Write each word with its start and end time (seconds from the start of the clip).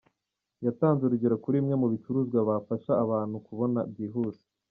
Yatanze 0.65 1.01
urugero 1.03 1.35
kuri 1.43 1.55
bimwe 1.59 1.75
mu 1.81 1.87
bicuruzwa 1.93 2.39
bafasha 2.49 2.91
abantu 3.03 3.35
kubona 3.47 3.79
byihuse. 3.91 4.43